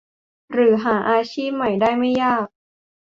[0.53, 2.47] หรือหาอาชีพใหม่ได้ไม่ยาก